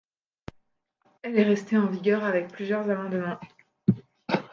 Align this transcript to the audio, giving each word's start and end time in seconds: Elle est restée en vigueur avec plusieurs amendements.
Elle 1.21 1.37
est 1.37 1.43
restée 1.43 1.77
en 1.77 1.85
vigueur 1.85 2.23
avec 2.23 2.47
plusieurs 2.47 2.89
amendements. 2.89 3.39